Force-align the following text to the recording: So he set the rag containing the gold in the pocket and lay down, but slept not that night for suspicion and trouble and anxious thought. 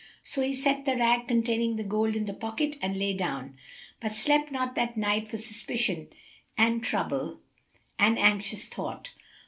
So 0.23 0.41
he 0.41 0.55
set 0.55 0.85
the 0.85 0.97
rag 0.97 1.27
containing 1.27 1.75
the 1.75 1.83
gold 1.83 2.15
in 2.15 2.25
the 2.25 2.33
pocket 2.33 2.75
and 2.81 2.97
lay 2.97 3.13
down, 3.13 3.55
but 3.99 4.15
slept 4.15 4.51
not 4.51 4.73
that 4.73 4.97
night 4.97 5.27
for 5.27 5.37
suspicion 5.37 6.07
and 6.57 6.83
trouble 6.83 7.39
and 7.99 8.17
anxious 8.17 8.67
thought. 8.67 9.11